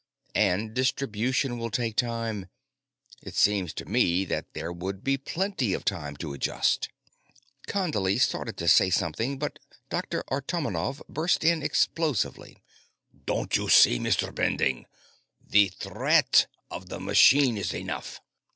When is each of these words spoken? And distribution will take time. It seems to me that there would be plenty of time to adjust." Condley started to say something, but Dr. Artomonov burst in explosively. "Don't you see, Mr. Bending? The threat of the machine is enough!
And 0.33 0.73
distribution 0.73 1.59
will 1.59 1.69
take 1.69 1.95
time. 1.95 2.47
It 3.21 3.35
seems 3.35 3.71
to 3.75 3.85
me 3.85 4.25
that 4.25 4.51
there 4.53 4.73
would 4.73 5.03
be 5.03 5.15
plenty 5.15 5.75
of 5.75 5.85
time 5.85 6.15
to 6.17 6.33
adjust." 6.33 6.89
Condley 7.67 8.17
started 8.19 8.57
to 8.57 8.67
say 8.67 8.89
something, 8.89 9.37
but 9.37 9.59
Dr. 9.91 10.23
Artomonov 10.31 11.03
burst 11.07 11.43
in 11.43 11.61
explosively. 11.61 12.57
"Don't 13.27 13.55
you 13.55 13.69
see, 13.69 13.99
Mr. 13.99 14.33
Bending? 14.33 14.87
The 15.39 15.67
threat 15.67 16.47
of 16.71 16.89
the 16.89 16.99
machine 16.99 17.55
is 17.55 17.71
enough! 17.71 18.21